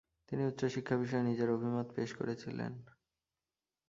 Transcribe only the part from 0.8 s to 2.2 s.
বিষয়ে নিজের অভিমত পেশ